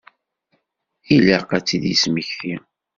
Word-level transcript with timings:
Ilaq 1.15 1.49
ad 1.57 1.63
tt-id-yesmekti. 1.63 2.55